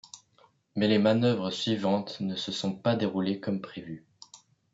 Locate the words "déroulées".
2.95-3.39